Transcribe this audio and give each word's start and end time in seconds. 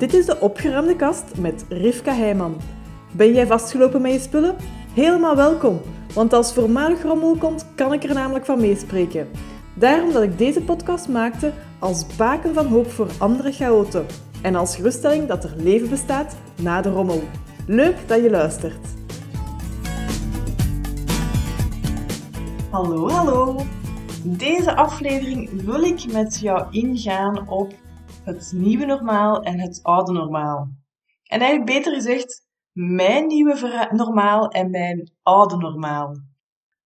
Dit 0.00 0.14
is 0.14 0.26
de 0.26 0.40
opgeruimde 0.40 0.96
kast 0.96 1.38
met 1.38 1.64
Rivka 1.68 2.12
Heijman. 2.12 2.56
Ben 3.12 3.32
jij 3.32 3.46
vastgelopen 3.46 4.02
met 4.02 4.12
je 4.12 4.18
spullen? 4.18 4.56
Helemaal 4.94 5.36
welkom, 5.36 5.80
want 6.14 6.32
als 6.32 6.52
voormalig 6.52 7.02
rommel 7.02 7.36
komt, 7.36 7.66
kan 7.74 7.92
ik 7.92 8.04
er 8.04 8.14
namelijk 8.14 8.44
van 8.44 8.60
meespreken. 8.60 9.28
Daarom 9.74 10.12
dat 10.12 10.22
ik 10.22 10.38
deze 10.38 10.62
podcast 10.62 11.08
maakte 11.08 11.52
als 11.78 12.16
baken 12.16 12.54
van 12.54 12.66
hoop 12.66 12.90
voor 12.90 13.08
andere 13.18 13.52
chaoten 13.52 14.06
en 14.42 14.54
als 14.54 14.76
geruststelling 14.76 15.26
dat 15.26 15.44
er 15.44 15.54
leven 15.56 15.88
bestaat 15.90 16.36
na 16.62 16.80
de 16.80 16.90
rommel. 16.90 17.22
Leuk 17.66 17.96
dat 18.06 18.22
je 18.22 18.30
luistert. 18.30 18.86
Hallo, 22.70 23.08
hallo. 23.08 23.60
Deze 24.24 24.74
aflevering 24.74 25.62
wil 25.64 25.82
ik 25.82 26.12
met 26.12 26.40
jou 26.40 26.66
ingaan 26.70 27.48
op 27.48 27.72
het 28.24 28.52
nieuwe 28.54 28.84
normaal 28.84 29.42
en 29.42 29.60
het 29.60 29.80
oude 29.82 30.12
normaal. 30.12 30.68
En 31.24 31.40
eigenlijk 31.40 31.70
beter 31.70 31.94
gezegd, 31.94 32.46
mijn 32.72 33.26
nieuwe 33.26 33.88
normaal 33.90 34.48
en 34.48 34.70
mijn 34.70 35.12
oude 35.22 35.56
normaal. 35.56 36.16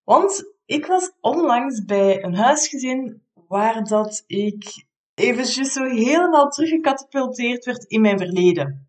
Want 0.04 0.54
ik 0.64 0.86
was 0.86 1.12
onlangs 1.20 1.84
bij 1.84 2.24
een 2.24 2.34
huisgezin 2.34 3.22
waar 3.48 3.84
dat 3.84 4.24
ik 4.26 4.86
eventjes 5.14 5.72
zo 5.72 5.84
helemaal 5.84 6.48
teruggecatapulteerd 6.48 7.64
werd 7.64 7.84
in 7.84 8.00
mijn 8.00 8.18
verleden. 8.18 8.88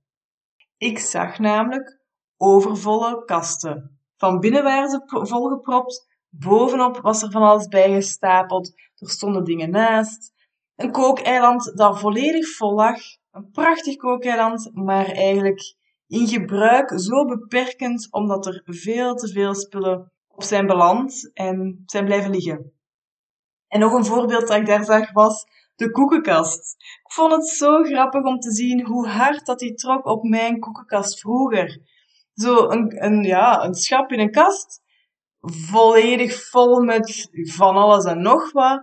Ik 0.78 1.00
zag 1.00 1.40
namelijk 1.40 2.00
overvolle 2.38 3.26
kasten. 3.26 4.00
Van 4.18 4.40
binnen 4.40 4.64
waren 4.64 4.90
ze 4.90 5.02
volgepropt, 5.06 6.08
bovenop 6.30 6.98
was 7.02 7.22
er 7.22 7.32
van 7.32 7.42
alles 7.42 7.68
bijgestapeld, 7.68 8.74
er 8.96 9.10
stonden 9.10 9.44
dingen 9.44 9.70
naast. 9.70 10.34
Een 10.76 10.92
kookeiland 10.92 11.78
dat 11.78 12.00
volledig 12.00 12.48
vol 12.56 12.74
lag. 12.74 13.00
Een 13.32 13.52
prachtig 13.52 13.96
kookeiland, 13.96 14.72
maar 14.74 15.06
eigenlijk 15.06 15.76
in 16.08 16.28
gebruik 16.28 17.00
zo 17.00 17.26
beperkend 17.26 18.08
omdat 18.12 18.46
er 18.46 18.62
veel 18.66 19.16
te 19.16 19.28
veel 19.28 19.56
spullen 19.56 20.12
op 20.28 20.44
zijn 20.44 20.68
beland 20.68 21.32
en 21.34 21.84
zijn 21.86 22.06
blijven 22.06 22.32
liggen. 22.32 22.74
En 23.68 23.80
nog 23.80 23.94
een 23.94 24.06
voorbeeld 24.06 24.48
dat 24.48 24.58
ik 24.58 24.66
daar 24.66 24.86
zag 24.86 25.12
was 25.12 25.46
de 25.76 25.92
koekenkast. 25.92 26.76
Ik 27.04 27.12
vond 27.12 27.32
het 27.32 27.48
zo 27.48 27.84
grappig 27.84 28.24
om 28.24 28.40
te 28.40 28.52
zien 28.52 28.86
hoe 28.86 29.08
hard 29.08 29.46
dat 29.46 29.60
die 29.60 29.74
trok 29.74 30.06
op 30.06 30.24
mijn 30.24 30.60
koekenkast 30.60 31.20
vroeger. 31.20 31.82
Zo 32.34 32.70
een, 32.70 33.04
een, 33.06 33.24
ja, 33.24 33.64
een 33.64 33.76
schap 33.76 34.12
in 34.12 34.20
een 34.20 34.32
kast, 34.32 34.82
volledig 35.42 36.50
vol 36.50 36.84
met 36.84 37.30
van 37.32 37.76
alles 37.76 38.06
en 38.06 38.22
nog 38.22 38.52
wat 38.52 38.82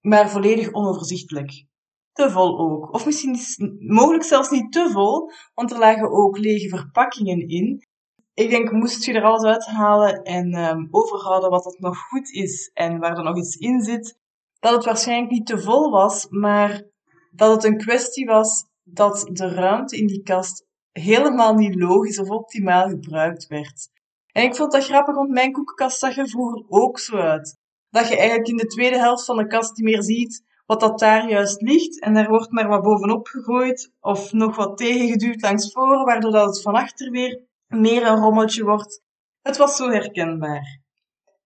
maar 0.00 0.30
volledig 0.30 0.72
onoverzichtelijk. 0.72 1.64
Te 2.12 2.30
vol 2.30 2.58
ook. 2.58 2.94
Of 2.94 3.06
misschien 3.06 3.38
mogelijk 3.78 4.24
zelfs 4.24 4.50
niet 4.50 4.72
te 4.72 4.90
vol, 4.90 5.30
want 5.54 5.72
er 5.72 5.78
lagen 5.78 6.10
ook 6.10 6.38
lege 6.38 6.68
verpakkingen 6.68 7.48
in. 7.48 7.88
Ik 8.34 8.50
denk, 8.50 8.72
moest 8.72 9.04
je 9.04 9.12
er 9.12 9.24
alles 9.24 9.42
uithalen 9.42 10.22
en 10.22 10.54
um, 10.54 10.88
overhouden 10.90 11.50
wat 11.50 11.66
er 11.66 11.76
nog 11.78 11.98
goed 11.98 12.30
is 12.30 12.70
en 12.74 12.98
waar 12.98 13.16
er 13.16 13.24
nog 13.24 13.36
iets 13.36 13.56
in 13.56 13.80
zit, 13.80 14.18
dat 14.58 14.72
het 14.72 14.84
waarschijnlijk 14.84 15.30
niet 15.30 15.46
te 15.46 15.58
vol 15.58 15.90
was, 15.90 16.26
maar 16.28 16.82
dat 17.30 17.54
het 17.54 17.64
een 17.64 17.78
kwestie 17.78 18.26
was 18.26 18.68
dat 18.82 19.28
de 19.32 19.48
ruimte 19.48 19.96
in 19.96 20.06
die 20.06 20.22
kast 20.22 20.66
helemaal 20.92 21.54
niet 21.54 21.74
logisch 21.74 22.18
of 22.18 22.28
optimaal 22.28 22.88
gebruikt 22.88 23.46
werd. 23.46 23.88
En 24.32 24.42
ik 24.42 24.56
vond 24.56 24.72
dat 24.72 24.84
grappig, 24.84 25.14
want 25.14 25.30
mijn 25.30 25.52
koekenkast 25.52 25.98
zag 25.98 26.16
er 26.16 26.28
vroeger 26.28 26.64
ook 26.68 26.98
zo 26.98 27.16
uit 27.16 27.59
dat 27.90 28.08
je 28.08 28.16
eigenlijk 28.16 28.48
in 28.48 28.56
de 28.56 28.66
tweede 28.66 28.98
helft 28.98 29.24
van 29.24 29.36
de 29.36 29.46
kast 29.46 29.76
niet 29.76 29.84
meer 29.84 30.02
ziet 30.02 30.48
wat 30.70 30.80
dat 30.80 30.98
daar 30.98 31.28
juist 31.28 31.60
ligt. 31.60 32.00
En 32.00 32.14
daar 32.14 32.28
wordt 32.28 32.50
maar 32.50 32.68
wat 32.68 32.82
bovenop 32.82 33.26
gegooid 33.26 33.92
of 34.00 34.32
nog 34.32 34.56
wat 34.56 34.76
tegengeduwd 34.76 35.40
langs 35.40 35.72
voren, 35.72 36.04
waardoor 36.04 36.30
dat 36.30 36.46
het 36.46 36.62
van 36.62 36.74
achter 36.74 37.10
weer 37.10 37.40
meer 37.66 38.06
een 38.06 38.20
rommeltje 38.20 38.64
wordt. 38.64 39.02
Het 39.42 39.56
was 39.56 39.76
zo 39.76 39.88
herkenbaar. 39.88 40.80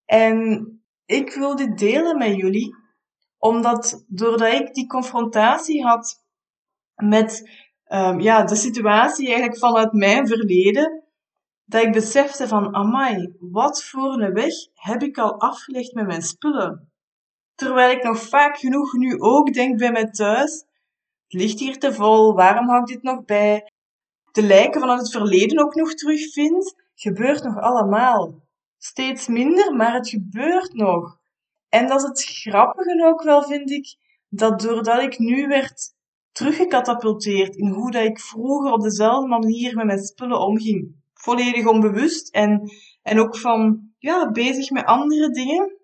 En 0.05 0.69
ik 1.07 1.35
wil 1.35 1.57
dit 1.57 1.79
delen 1.79 2.19
met 2.19 2.37
jullie, 2.37 2.75
omdat 3.39 4.05
doordat 4.07 4.53
ik 4.53 4.75
die 4.75 4.87
confrontatie 4.87 5.83
had 5.83 6.23
met 6.95 7.51
um, 7.89 8.21
ja, 8.21 8.45
de 8.45 8.57
situatie 8.57 9.27
eigenlijk 9.27 9.59
vanuit 9.59 9.93
mijn 9.93 10.27
verleden, 10.27 11.04
dat 11.65 11.83
ik 11.83 11.93
besefte 11.93 12.49
van, 12.49 12.75
amai, 12.75 13.37
wat 13.39 13.85
voor 13.85 14.13
een 14.13 14.33
weg 14.33 14.55
heb 14.75 15.03
ik 15.03 15.19
al 15.19 15.41
afgelegd 15.41 15.95
met 15.95 16.07
mijn 16.07 16.23
spullen? 16.23 16.93
Terwijl 17.55 17.91
ik 17.91 18.03
nog 18.03 18.19
vaak 18.19 18.59
genoeg 18.59 18.93
nu 18.93 19.21
ook 19.21 19.53
denk 19.53 19.79
bij 19.79 19.93
mij 19.93 20.11
thuis, 20.11 20.65
het 21.25 21.33
ligt 21.33 21.59
hier 21.59 21.79
te 21.79 21.93
vol, 21.93 22.35
waarom 22.35 22.69
hou 22.69 22.81
ik 22.81 22.87
dit 22.87 23.03
nog 23.03 23.25
bij? 23.25 23.73
De 24.33 24.43
lijken 24.43 24.81
van 24.81 24.99
het 24.99 25.11
verleden 25.11 25.59
ook 25.59 25.75
nog 25.75 25.95
terugvind, 25.95 26.75
gebeurt 26.95 27.43
nog 27.43 27.61
allemaal. 27.61 28.43
Steeds 28.79 29.29
minder, 29.29 29.75
maar 29.75 29.95
het 29.95 30.09
gebeurt 30.09 30.73
nog. 30.73 31.19
En 31.69 31.87
dat 31.87 32.03
is 32.03 32.09
het 32.09 32.25
grappige 32.25 33.07
ook 33.07 33.23
wel, 33.23 33.43
vind 33.43 33.71
ik, 33.71 33.97
dat 34.29 34.61
doordat 34.61 35.03
ik 35.03 35.19
nu 35.19 35.47
werd 35.47 35.95
teruggecatapulteerd 36.33 37.57
in 37.57 37.69
hoe 37.69 37.91
dat 37.91 38.05
ik 38.05 38.21
vroeger 38.21 38.73
op 38.73 38.83
dezelfde 38.83 39.29
manier 39.29 39.77
met 39.77 39.87
mijn 39.87 39.99
spullen 39.99 40.41
omging, 40.41 41.04
volledig 41.25 41.67
onbewust 41.67 42.29
en, 42.35 42.71
en 43.03 43.21
ook 43.21 43.37
van 43.37 43.91
ja, 43.99 44.31
bezig 44.31 44.71
met 44.71 44.85
andere 44.85 45.31
dingen, 45.31 45.77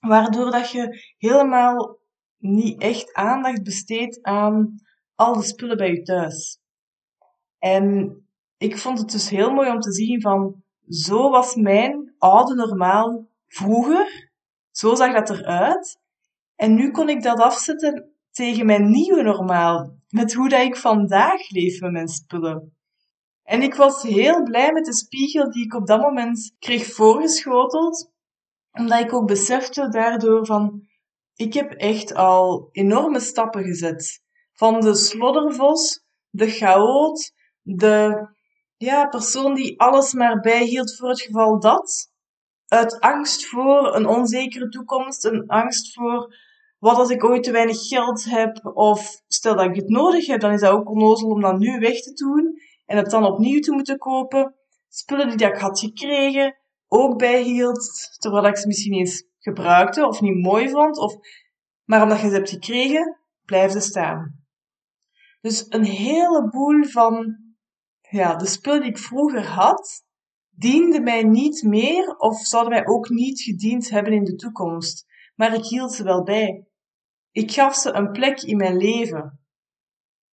waardoor 0.00 0.50
dat 0.50 0.70
je 0.70 1.14
helemaal 1.18 1.98
niet 2.38 2.80
echt 2.80 3.14
aandacht 3.14 3.62
besteedt 3.62 4.22
aan 4.22 4.74
al 5.14 5.34
de 5.34 5.42
spullen 5.42 5.76
bij 5.76 5.90
je 5.90 6.02
thuis. 6.02 6.58
En 7.58 8.16
ik 8.58 8.78
vond 8.78 8.98
het 8.98 9.10
dus 9.10 9.30
heel 9.30 9.50
mooi 9.50 9.70
om 9.70 9.80
te 9.80 9.92
zien 9.92 10.20
van, 10.20 10.62
zo 10.88 11.30
was 11.30 11.54
mijn 11.54 12.14
oude 12.18 12.54
normaal 12.54 13.28
vroeger, 13.46 14.30
zo 14.70 14.94
zag 14.94 15.12
dat 15.12 15.30
eruit. 15.30 15.98
En 16.56 16.74
nu 16.74 16.90
kon 16.90 17.08
ik 17.08 17.22
dat 17.22 17.40
afzetten 17.40 18.12
tegen 18.30 18.66
mijn 18.66 18.90
nieuwe 18.90 19.22
normaal, 19.22 19.96
met 20.08 20.34
hoe 20.34 20.48
dat 20.48 20.60
ik 20.60 20.76
vandaag 20.76 21.50
leef 21.50 21.80
met 21.80 21.92
mijn 21.92 22.08
spullen. 22.08 22.74
En 23.42 23.62
ik 23.62 23.74
was 23.74 24.02
heel 24.02 24.42
blij 24.42 24.72
met 24.72 24.84
de 24.84 24.94
spiegel 24.94 25.50
die 25.50 25.64
ik 25.64 25.74
op 25.74 25.86
dat 25.86 26.00
moment 26.00 26.54
kreeg 26.58 26.86
voorgeschoteld, 26.86 28.10
omdat 28.72 29.00
ik 29.00 29.12
ook 29.12 29.26
besefte 29.26 29.88
daardoor 29.88 30.46
van, 30.46 30.88
ik 31.34 31.54
heb 31.54 31.72
echt 31.72 32.14
al 32.14 32.68
enorme 32.72 33.20
stappen 33.20 33.64
gezet. 33.64 34.22
Van 34.52 34.80
de 34.80 34.94
sloddervos, 34.94 36.04
de 36.30 36.50
chaot, 36.50 37.32
de 37.62 38.28
ja, 38.76 39.06
persoon 39.06 39.54
die 39.54 39.80
alles 39.80 40.12
maar 40.12 40.40
bijhield 40.40 40.96
voor 40.96 41.08
het 41.08 41.20
geval 41.20 41.60
dat. 41.60 42.08
Uit 42.66 43.00
angst 43.00 43.46
voor 43.46 43.94
een 43.94 44.06
onzekere 44.06 44.68
toekomst, 44.68 45.24
een 45.24 45.46
angst 45.46 45.94
voor 45.94 46.34
wat 46.78 46.96
als 46.96 47.10
ik 47.10 47.24
ooit 47.24 47.42
te 47.42 47.50
weinig 47.50 47.88
geld 47.88 48.24
heb, 48.24 48.70
of 48.74 49.22
stel 49.26 49.56
dat 49.56 49.64
ik 49.64 49.74
het 49.74 49.88
nodig 49.88 50.26
heb, 50.26 50.40
dan 50.40 50.52
is 50.52 50.60
dat 50.60 50.72
ook 50.72 50.90
onnozel 50.90 51.28
om 51.28 51.40
dat 51.40 51.58
nu 51.58 51.78
weg 51.78 52.00
te 52.00 52.12
doen 52.12 52.59
en 52.90 52.96
het 52.96 53.10
dan 53.10 53.24
opnieuw 53.24 53.60
te 53.60 53.72
moeten 53.72 53.98
kopen. 53.98 54.54
Spullen 54.88 55.36
die 55.36 55.46
ik 55.46 55.56
had 55.56 55.78
gekregen, 55.78 56.56
ook 56.88 57.18
bijhield, 57.18 58.16
terwijl 58.18 58.46
ik 58.46 58.56
ze 58.56 58.66
misschien 58.66 58.92
eens 58.92 59.24
gebruikte 59.38 60.06
of 60.06 60.20
niet 60.20 60.42
mooi 60.42 60.68
vond, 60.68 60.98
of, 60.98 61.14
maar 61.84 62.02
omdat 62.02 62.20
je 62.20 62.28
ze 62.28 62.34
hebt 62.34 62.50
gekregen, 62.50 63.20
blijven 63.44 63.82
staan. 63.82 64.44
Dus 65.40 65.66
een 65.68 65.84
heleboel 65.84 66.84
van 66.84 67.36
ja, 68.00 68.36
de 68.36 68.46
spullen 68.46 68.80
die 68.80 68.90
ik 68.90 68.98
vroeger 68.98 69.46
had, 69.46 70.04
dienden 70.50 71.02
mij 71.02 71.22
niet 71.22 71.62
meer 71.62 72.16
of 72.16 72.38
zouden 72.38 72.72
mij 72.72 72.86
ook 72.86 73.08
niet 73.08 73.40
gediend 73.40 73.90
hebben 73.90 74.12
in 74.12 74.24
de 74.24 74.34
toekomst. 74.34 75.06
Maar 75.34 75.54
ik 75.54 75.64
hield 75.64 75.92
ze 75.92 76.04
wel 76.04 76.22
bij. 76.22 76.66
Ik 77.30 77.52
gaf 77.52 77.74
ze 77.74 77.92
een 77.92 78.10
plek 78.10 78.42
in 78.42 78.56
mijn 78.56 78.76
leven. 78.76 79.39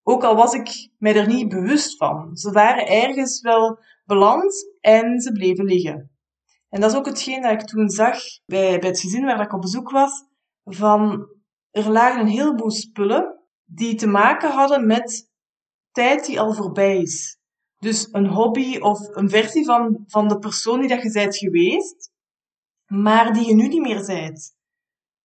Ook 0.10 0.24
al 0.24 0.36
was 0.36 0.54
ik 0.54 0.90
mij 0.98 1.16
er 1.16 1.28
niet 1.28 1.50
bewust 1.50 1.98
van. 1.98 2.36
Ze 2.38 2.52
waren 2.52 2.88
ergens 2.88 3.42
wel 3.42 3.80
beland 4.06 4.72
en 4.80 5.20
ze 5.20 5.32
bleven 5.32 5.66
liggen. 5.66 6.12
En 6.70 6.82
dat 6.82 6.92
is 6.92 6.98
ook 6.98 7.06
hetgeen 7.06 7.42
dat 7.42 7.52
ik 7.52 7.62
toen 7.62 7.90
zag 7.90 8.20
bij, 8.46 8.80
bij 8.80 8.90
het 8.90 9.00
gezin 9.00 9.26
waar 9.26 9.42
ik 9.42 9.54
op 9.54 9.62
bezoek 9.62 9.92
was. 9.92 10.26
Van, 10.64 11.30
er 11.72 11.90
lagen 11.92 12.22
een 12.22 12.28
heleboel 12.28 12.72
spullen 12.72 13.44
die 13.66 13.96
te 13.96 14.08
maken 14.08 14.52
hadden 14.52 14.86
met 14.86 15.32
tijd 15.92 16.26
die 16.26 16.40
al 16.40 16.54
voorbij 16.54 16.98
is. 16.98 17.38
Dus 17.78 18.08
een 18.12 18.28
hobby 18.28 18.78
of 18.78 19.16
een 19.16 19.30
versie 19.30 19.66
van, 19.66 20.04
van 20.08 20.28
de 20.28 20.40
persoon 20.40 20.80
die 20.80 20.90
dat 20.90 21.04
je 21.04 21.12
bent 21.12 21.38
geweest, 21.38 22.12
maar 22.86 23.34
die 23.34 23.48
je 23.48 23.56
nu 23.56 23.68
niet 23.68 23.82
meer 23.82 24.06
bent. 24.06 24.56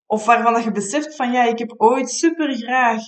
Of 0.05 0.25
waarvan 0.25 0.53
dat 0.53 0.63
je 0.63 0.71
beseft 0.71 1.15
van 1.15 1.31
ja, 1.31 1.43
ik 1.43 1.59
heb 1.59 1.73
ooit 1.77 2.09
super 2.09 2.55
graag 2.55 3.01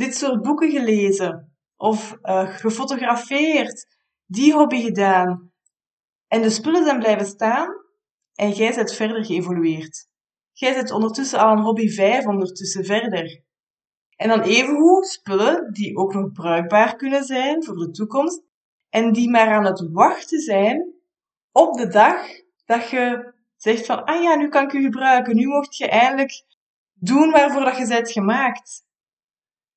dit 0.00 0.16
soort 0.16 0.42
boeken 0.42 0.70
gelezen 0.70 1.52
of 1.76 2.18
uh, 2.22 2.56
gefotografeerd, 2.56 3.86
die 4.26 4.52
hobby 4.52 4.82
gedaan. 4.82 5.52
En 6.28 6.42
de 6.42 6.50
spullen 6.50 6.84
zijn 6.84 6.98
blijven 6.98 7.26
staan 7.26 7.68
en 8.34 8.50
jij 8.50 8.74
bent 8.74 8.92
verder 8.92 9.24
geëvolueerd. 9.24 10.08
Jij 10.52 10.74
zit 10.74 10.90
ondertussen 10.90 11.38
al 11.38 11.52
een 11.52 11.62
hobby 11.62 11.88
5 11.88 12.26
ondertussen 12.26 12.84
verder. 12.84 13.42
En 14.16 14.28
dan 14.28 14.40
evengoed 14.40 15.06
spullen 15.06 15.72
die 15.72 15.96
ook 15.96 16.14
nog 16.14 16.32
bruikbaar 16.32 16.96
kunnen 16.96 17.24
zijn 17.24 17.64
voor 17.64 17.76
de 17.76 17.90
toekomst 17.90 18.42
en 18.88 19.12
die 19.12 19.30
maar 19.30 19.48
aan 19.48 19.64
het 19.64 19.88
wachten 19.92 20.40
zijn 20.40 20.94
op 21.52 21.76
de 21.76 21.86
dag 21.86 22.26
dat 22.64 22.90
je 22.90 23.32
zegt 23.56 23.86
van, 23.86 24.04
ah 24.04 24.22
ja, 24.22 24.34
nu 24.34 24.48
kan 24.48 24.64
ik 24.64 24.72
u 24.72 24.82
gebruiken, 24.82 25.36
nu 25.36 25.46
mocht 25.46 25.76
je 25.76 25.88
eindelijk 25.88 26.44
doen 26.94 27.30
waarvoor 27.30 27.64
dat 27.64 27.76
je 27.76 27.86
bent 27.86 28.10
gemaakt. 28.10 28.88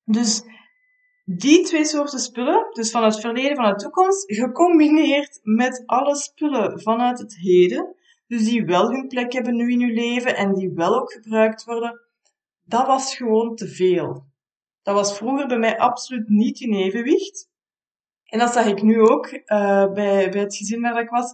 Dus 0.04 0.42
die 1.24 1.64
twee 1.64 1.84
soorten 1.84 2.18
spullen, 2.18 2.66
dus 2.70 2.90
van 2.90 3.04
het 3.04 3.20
verleden, 3.20 3.56
van 3.56 3.70
de 3.70 3.74
toekomst, 3.74 4.24
gecombineerd 4.26 5.40
met 5.42 5.82
alle 5.86 6.16
spullen 6.16 6.80
vanuit 6.80 7.18
het 7.18 7.36
heden, 7.36 7.94
dus 8.26 8.44
die 8.44 8.64
wel 8.64 8.90
hun 8.90 9.08
plek 9.08 9.32
hebben 9.32 9.56
nu 9.56 9.72
in 9.72 9.80
je 9.80 9.92
leven 9.92 10.36
en 10.36 10.54
die 10.54 10.72
wel 10.74 11.00
ook 11.00 11.12
gebruikt 11.12 11.64
worden, 11.64 12.00
dat 12.64 12.86
was 12.86 13.16
gewoon 13.16 13.54
te 13.54 13.68
veel. 13.68 14.26
Dat 14.82 14.94
was 14.94 15.16
vroeger 15.16 15.46
bij 15.46 15.58
mij 15.58 15.78
absoluut 15.78 16.28
niet 16.28 16.60
in 16.60 16.74
evenwicht. 16.74 17.48
En 18.24 18.38
dat 18.38 18.52
zag 18.52 18.66
ik 18.66 18.82
nu 18.82 19.00
ook 19.00 19.32
uh, 19.32 19.92
bij, 19.92 20.30
bij 20.30 20.40
het 20.40 20.56
gezin 20.56 20.80
waar 20.80 21.00
ik 21.00 21.08
was. 21.08 21.32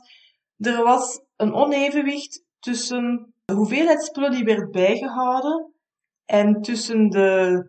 Er 0.58 0.82
was 0.82 1.22
een 1.36 1.54
onevenwicht 1.54 2.44
tussen 2.58 3.34
de 3.44 3.54
hoeveelheid 3.54 4.04
spullen 4.04 4.30
die 4.30 4.44
werd 4.44 4.70
bijgehouden 4.70 5.72
en 6.24 6.62
tussen 6.62 7.08
de, 7.08 7.64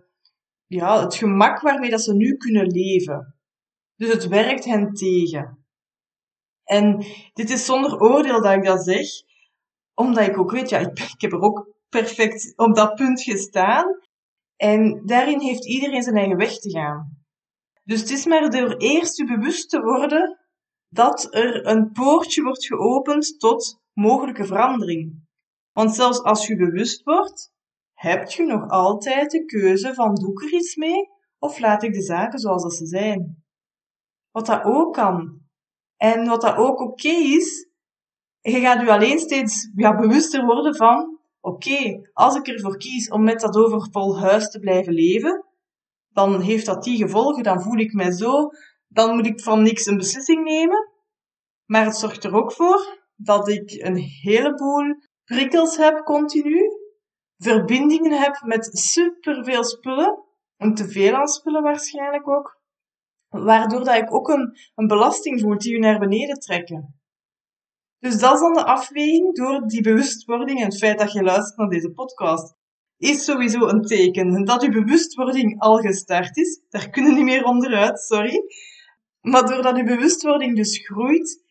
ja, 0.72 1.02
het 1.04 1.16
gemak 1.16 1.62
waarmee 1.62 1.90
dat 1.90 2.02
ze 2.02 2.14
nu 2.14 2.38
kunnen 2.38 2.68
leven. 2.68 3.36
Dus 3.96 4.14
het 4.14 4.28
werkt 4.28 4.66
hen 4.66 4.94
tegen. 4.94 5.66
En 6.64 7.06
dit 7.34 7.50
is 7.50 7.66
zonder 7.66 8.00
oordeel 8.00 8.42
dat 8.42 8.54
ik 8.54 8.64
dat 8.64 8.84
zeg, 8.84 9.08
omdat 9.94 10.28
ik 10.28 10.38
ook 10.38 10.52
weet, 10.52 10.70
ja, 10.70 10.78
ik, 10.78 11.16
heb 11.18 11.32
er 11.32 11.42
ook 11.42 11.76
perfect 11.90 12.54
op 12.56 12.76
dat 12.76 12.96
punt 12.96 13.22
gestaan. 13.22 14.00
En 14.56 15.06
daarin 15.06 15.40
heeft 15.40 15.66
iedereen 15.66 16.04
zijn 16.04 16.18
eigen 16.18 16.38
weg 16.38 16.60
te 16.60 16.70
gaan. 16.70 17.26
Dus 17.84 18.00
het 18.00 18.10
is 18.10 18.26
maar 18.26 18.50
door 18.50 18.76
eerst 18.78 19.18
je 19.18 19.26
bewust 19.26 19.70
te 19.70 19.82
worden 19.82 20.40
dat 20.90 21.36
er 21.36 21.66
een 21.68 21.92
poortje 21.92 22.44
wordt 22.44 22.66
geopend 22.66 23.40
tot 23.40 23.82
mogelijke 23.94 24.46
verandering. 24.46 25.28
Want 25.72 25.96
zelfs 25.96 26.22
als 26.22 26.48
je 26.48 26.56
bewust 26.56 27.04
wordt, 27.04 27.52
heb 28.01 28.30
je 28.30 28.44
nog 28.44 28.69
altijd 28.69 29.31
de 29.31 29.45
keuze 29.45 29.94
van 29.94 30.15
doe 30.15 30.31
ik 30.31 30.42
er 30.42 30.53
iets 30.53 30.75
mee 30.75 31.09
of 31.39 31.59
laat 31.59 31.83
ik 31.83 31.94
de 31.94 32.01
zaken 32.01 32.39
zoals 32.39 32.77
ze 32.77 32.86
zijn. 32.86 33.44
Wat 34.31 34.45
dat 34.45 34.63
ook 34.63 34.94
kan. 34.94 35.39
En 35.98 36.27
wat 36.27 36.42
dat 36.42 36.56
ook 36.56 36.80
oké 36.80 37.09
is, 37.09 37.69
je 38.39 38.59
gaat 38.59 38.81
je 38.81 38.92
alleen 38.92 39.19
steeds 39.19 39.71
ja, 39.75 39.95
bewuster 39.95 40.45
worden 40.45 40.75
van 40.75 41.19
oké, 41.39 42.09
als 42.13 42.36
ik 42.36 42.48
ervoor 42.48 42.77
kies 42.77 43.09
om 43.09 43.24
met 43.24 43.39
dat 43.39 43.56
overvol 43.56 44.19
huis 44.19 44.50
te 44.50 44.59
blijven 44.59 44.94
leven, 44.94 45.45
dan 46.09 46.42
heeft 46.42 46.65
dat 46.65 46.83
die 46.83 46.98
gevolgen, 46.98 47.44
dan 47.44 47.62
voel 47.62 47.77
ik 47.77 47.94
mij 47.94 48.12
zo, 48.12 48.50
dan 48.88 49.15
moet 49.15 49.25
ik 49.25 49.39
van 49.39 49.62
niks 49.62 49.86
een 49.86 49.98
beslissing 49.98 50.44
nemen. 50.44 50.89
Maar 51.65 51.86
het 51.86 51.95
zorgt 51.95 52.24
er 52.24 52.33
ook 52.33 52.51
voor 52.51 53.00
dat 53.15 53.48
ik 53.48 53.71
een 53.71 53.98
heleboel 53.98 54.95
prikkels 55.24 55.77
heb 55.77 56.03
continu, 56.03 56.71
verbindingen 57.44 58.22
heb 58.22 58.42
met 58.46 58.70
superveel 58.72 59.64
spullen, 59.64 60.24
en 60.58 60.74
te 60.74 60.88
veel 60.88 61.16
aan 61.16 61.28
spullen 61.28 61.64
waarschijnlijk 61.64 62.28
ook, 62.28 62.60
waardoor 63.28 63.84
dat 63.84 63.96
ik 63.96 64.14
ook 64.14 64.28
een, 64.28 64.58
een 64.76 64.88
belasting 64.88 65.42
voel 65.42 65.58
die 65.58 65.74
u 65.74 65.80
naar 65.80 66.00
beneden 66.00 66.40
trekken. 66.40 67.02
Dus 68.00 68.20
dat 68.20 68.34
is 68.34 68.40
dan 68.40 68.54
de 68.54 68.66
afweging 68.66 69.36
door 69.36 69.68
die 69.68 69.82
bewustwording 69.82 70.60
en 70.60 70.66
het 70.66 70.78
feit 70.78 71.00
dat 71.00 71.12
je 71.12 71.24
luistert 71.24 71.58
naar 71.58 71.70
deze 71.70 71.92
podcast. 71.92 72.56
Is 72.98 73.26
sowieso 73.26 73.68
een 73.68 73.82
teken 73.82 74.46
dat 74.46 74.62
je 74.62 74.70
bewustwording 74.70 75.60
al 75.60 75.78
gestart 75.78 76.38
is. 76.38 76.62
Daar 76.70 76.90
kunnen 76.90 77.14
niet 77.14 77.24
meer 77.24 77.44
onderuit, 77.44 78.00
sorry. 78.00 78.44
Maar 79.22 79.46
doordat 79.46 79.78
je 79.78 79.84
bewustwording 79.84 80.56
dus 80.56 80.78
groeit, 80.78 81.44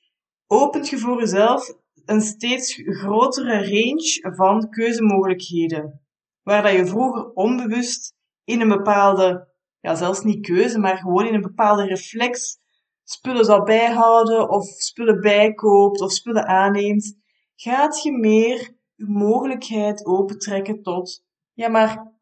opent 0.47 0.89
je 0.89 0.99
voor 0.99 1.19
jezelf 1.19 1.75
een 2.05 2.21
steeds 2.21 2.83
grotere 2.85 3.59
range 3.59 4.35
van 4.37 4.71
keuzemogelijkheden. 4.71 6.01
Waar 6.43 6.63
dat 6.63 6.73
je 6.73 6.87
vroeger 6.87 7.33
onbewust 7.33 8.15
in 8.45 8.61
een 8.61 8.69
bepaalde, 8.69 9.49
ja 9.81 9.95
zelfs 9.95 10.23
niet 10.23 10.47
keuze, 10.47 10.79
maar 10.79 10.97
gewoon 10.97 11.27
in 11.27 11.35
een 11.35 11.41
bepaalde 11.41 11.85
reflex 11.85 12.59
spullen 13.05 13.45
zal 13.45 13.63
bijhouden 13.63 14.51
of 14.51 14.65
spullen 14.65 15.21
bijkoopt 15.21 16.01
of 16.01 16.13
spullen 16.13 16.47
aanneemt, 16.47 17.17
gaat 17.55 18.03
je 18.03 18.13
meer 18.13 18.79
je 18.95 19.07
mogelijkheid 19.07 20.07
opentrekken 20.07 20.83
tot, 20.83 21.25
ja 21.53 21.69
maar, 21.69 22.13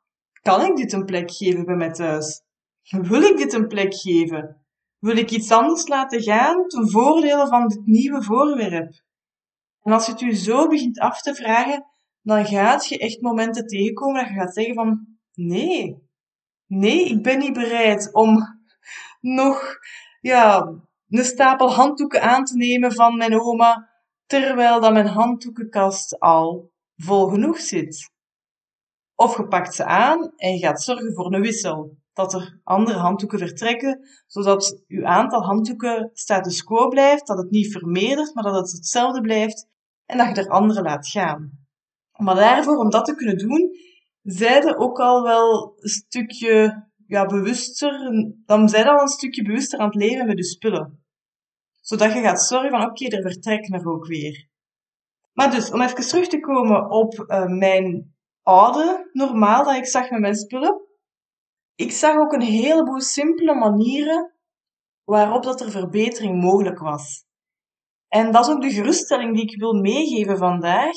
kan 0.42 0.64
ik 0.64 0.76
dit 0.76 0.92
een 0.92 1.04
plek 1.04 1.30
geven 1.30 1.64
bij 1.64 1.76
mij 1.76 1.90
thuis? 1.90 2.42
Wil 2.90 3.22
ik 3.22 3.36
dit 3.36 3.52
een 3.52 3.69
plek 3.69 3.94
geven? 3.94 4.66
Wil 4.98 5.16
ik 5.16 5.30
iets 5.30 5.50
anders 5.50 5.88
laten 5.88 6.22
gaan 6.22 6.66
ten 6.66 6.90
voordele 6.90 7.46
van 7.46 7.69
dit 7.69 7.86
nieuwe 7.86 8.22
voorwerp? 8.22 9.06
En 9.88 9.94
als 9.94 10.06
je 10.06 10.12
het 10.12 10.20
je 10.20 10.35
zo 10.35 10.67
begint 10.67 10.99
af 10.99 11.23
te 11.23 11.35
vragen, 11.35 11.85
dan 12.23 12.46
gaat 12.46 12.87
je 12.88 12.99
echt 12.99 13.20
momenten 13.20 13.67
tegenkomen 13.67 14.20
dat 14.20 14.29
je 14.29 14.38
gaat 14.38 14.55
zeggen 14.55 14.75
van, 14.75 15.06
nee, 15.35 16.08
nee, 16.67 17.05
ik 17.05 17.23
ben 17.23 17.38
niet 17.38 17.52
bereid 17.52 18.14
om 18.14 18.38
nog 19.20 19.76
ja, 20.20 20.75
een 21.08 21.25
stapel 21.25 21.73
handdoeken 21.73 22.23
aan 22.23 22.44
te 22.44 22.56
nemen 22.56 22.93
van 22.93 23.17
mijn 23.17 23.40
oma, 23.40 23.88
terwijl 24.26 24.81
dat 24.81 24.93
mijn 24.93 25.06
handdoekenkast 25.06 26.19
al 26.20 26.70
vol 26.96 27.29
genoeg 27.29 27.58
zit. 27.58 28.11
Of 29.14 29.37
je 29.37 29.46
pakt 29.46 29.75
ze 29.75 29.85
aan 29.85 30.32
en 30.37 30.52
je 30.52 30.58
gaat 30.58 30.82
zorgen 30.82 31.14
voor 31.14 31.35
een 31.35 31.43
wissel. 31.43 31.96
Dat 32.12 32.35
er 32.35 32.61
andere 32.64 32.99
handdoeken 32.99 33.38
vertrekken, 33.38 34.08
zodat 34.26 34.82
uw 34.88 35.06
aantal 35.06 35.43
handdoeken 35.43 36.11
status 36.12 36.64
quo 36.64 36.88
blijft, 36.88 37.26
dat 37.26 37.38
het 37.38 37.50
niet 37.50 37.73
vermeerdert, 37.73 38.35
maar 38.35 38.44
dat 38.44 38.55
het 38.55 38.73
hetzelfde 38.73 39.20
blijft 39.20 39.67
en 40.08 40.19
dat 40.19 40.37
je 40.37 40.43
er 40.43 40.49
andere 40.49 40.82
laat 40.82 41.08
gaan. 41.08 41.66
Maar 42.16 42.34
daarvoor, 42.34 42.76
om 42.76 42.90
dat 42.90 43.05
te 43.05 43.14
kunnen 43.14 43.38
doen, 43.38 43.70
zijde 44.22 44.76
ook 44.76 44.99
al 44.99 45.22
wel 45.22 45.75
een 45.78 45.88
stukje 45.88 46.87
ja, 47.06 47.26
bewuster, 47.26 47.93
dan 48.44 48.69
zijn 48.69 48.87
al 48.87 49.00
een 49.00 49.08
stukje 49.08 49.43
bewuster 49.43 49.78
aan 49.78 49.87
het 49.87 49.94
leven 49.94 50.26
met 50.26 50.38
je 50.38 50.44
spullen. 50.44 51.05
Zodat 51.81 52.12
je 52.12 52.20
gaat 52.20 52.43
zorgen 52.43 52.70
van, 52.70 52.84
oké, 52.84 53.05
er 53.05 53.22
vertrekken 53.22 53.75
er 53.75 53.88
ook 53.88 54.06
weer. 54.06 54.49
Maar 55.32 55.50
dus, 55.50 55.70
om 55.70 55.81
even 55.81 56.08
terug 56.08 56.28
te 56.28 56.40
komen 56.40 56.90
op 56.90 57.14
uh, 57.14 57.46
mijn 57.46 58.14
oude 58.43 59.08
normaal 59.12 59.64
dat 59.64 59.76
ik 59.76 59.87
zag 59.87 60.11
met 60.11 60.20
mijn 60.20 60.34
spullen. 60.34 60.81
Ik 61.75 61.93
zag 61.93 62.16
ook 62.16 62.32
een 62.32 62.40
heleboel 62.40 63.00
simpele 63.00 63.54
manieren 63.54 64.35
waarop 65.04 65.42
dat 65.42 65.61
er 65.61 65.71
verbetering 65.71 66.42
mogelijk 66.42 66.78
was. 66.78 67.26
En 68.09 68.33
dat 68.33 68.47
is 68.47 68.53
ook 68.53 68.62
de 68.62 68.71
geruststelling 68.71 69.35
die 69.35 69.50
ik 69.50 69.59
wil 69.59 69.73
meegeven 69.73 70.38
vandaag. 70.38 70.95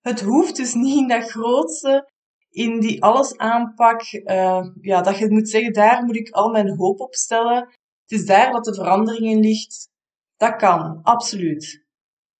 Het 0.00 0.20
hoeft 0.20 0.56
dus 0.56 0.74
niet 0.74 0.96
in 0.96 1.08
dat 1.08 1.30
grootste 1.30 2.10
in 2.56 2.80
die 2.80 3.02
alles 3.02 3.36
aanpak, 3.36 4.12
uh, 4.12 4.66
ja, 4.80 5.00
dat 5.02 5.18
je 5.18 5.30
moet 5.30 5.48
zeggen, 5.48 5.72
daar 5.72 6.04
moet 6.04 6.16
ik 6.16 6.30
al 6.30 6.50
mijn 6.50 6.76
hoop 6.76 7.00
op 7.00 7.14
stellen. 7.14 7.58
Het 8.02 8.18
is 8.18 8.26
daar 8.26 8.52
dat 8.52 8.64
de 8.64 8.74
verandering 8.74 9.26
in 9.26 9.40
ligt. 9.40 9.90
Dat 10.36 10.56
kan, 10.56 11.00
absoluut. 11.02 11.84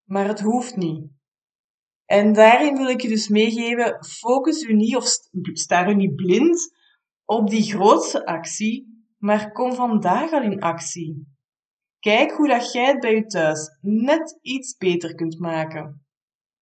Maar 0.04 0.28
het 0.28 0.40
hoeft 0.40 0.76
niet. 0.76 1.10
En 2.04 2.32
daarin 2.32 2.76
wil 2.76 2.88
ik 2.88 3.00
je 3.00 3.08
dus 3.08 3.28
meegeven, 3.28 4.04
focus 4.04 4.62
u 4.62 4.74
niet 4.74 4.96
of 4.96 5.04
sta 5.52 5.88
u 5.88 5.94
niet 5.94 6.16
blind 6.16 6.74
op 7.24 7.50
die 7.50 7.62
grootste 7.62 8.26
actie, 8.26 9.04
maar 9.18 9.52
kom 9.52 9.72
vandaag 9.72 10.32
al 10.32 10.42
in 10.42 10.60
actie. 10.60 11.35
Kijk 12.06 12.32
hoe 12.32 12.48
dat 12.48 12.72
jij 12.72 12.86
het 12.86 13.00
bij 13.00 13.14
je 13.14 13.26
thuis 13.26 13.78
net 13.80 14.38
iets 14.40 14.76
beter 14.76 15.14
kunt 15.14 15.38
maken. 15.38 16.06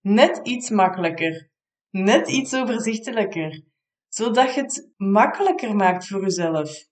Net 0.01 0.41
iets 0.43 0.71
makkelijker. 0.71 1.51
Net 1.91 2.29
iets 2.29 2.55
overzichtelijker, 2.55 3.63
zodat 4.09 4.55
je 4.55 4.61
het 4.61 4.93
makkelijker 4.97 5.77
maakt 5.77 6.07
voor 6.07 6.21
jezelf. 6.23 6.87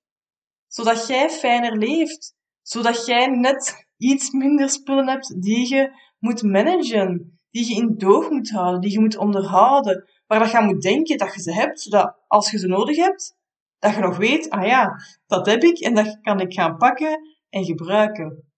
Zodat 0.66 1.06
jij 1.06 1.30
fijner 1.30 1.76
leeft, 1.76 2.34
zodat 2.62 3.06
jij 3.06 3.26
net 3.26 3.86
iets 3.96 4.30
minder 4.30 4.70
spullen 4.70 5.08
hebt 5.08 5.42
die 5.42 5.74
je 5.74 5.90
moet 6.18 6.42
managen, 6.42 7.40
die 7.50 7.68
je 7.68 7.74
in 7.74 7.94
doog 7.98 8.30
moet 8.30 8.50
houden, 8.50 8.80
die 8.80 8.92
je 8.92 9.00
moet 9.00 9.16
onderhouden, 9.16 10.08
waar 10.26 10.38
dat 10.38 10.50
je 10.50 10.60
moet 10.60 10.82
denken 10.82 11.18
dat 11.18 11.34
je 11.34 11.40
ze 11.40 11.52
hebt, 11.52 11.80
zodat 11.80 12.16
als 12.26 12.50
je 12.50 12.58
ze 12.58 12.66
nodig 12.66 12.96
hebt, 12.96 13.36
dat 13.78 13.94
je 13.94 14.00
nog 14.00 14.16
weet, 14.16 14.50
ah 14.50 14.66
ja, 14.66 14.96
dat 15.26 15.46
heb 15.46 15.62
ik 15.62 15.78
en 15.78 15.94
dat 15.94 16.18
kan 16.20 16.40
ik 16.40 16.52
gaan 16.52 16.76
pakken 16.76 17.40
en 17.52 17.64
gebruiken. 17.64 18.52